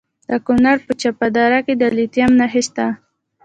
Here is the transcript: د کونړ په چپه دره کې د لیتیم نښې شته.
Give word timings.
د 0.29 0.31
کونړ 0.45 0.75
په 0.85 0.93
چپه 1.01 1.27
دره 1.35 1.59
کې 1.65 1.73
د 1.81 1.83
لیتیم 1.97 2.31
نښې 2.39 2.61
شته. 2.67 2.85